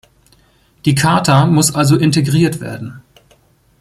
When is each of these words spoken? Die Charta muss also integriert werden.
Die 0.85 0.95
Charta 0.95 1.45
muss 1.45 1.75
also 1.75 1.95
integriert 1.95 2.59
werden. 2.59 3.03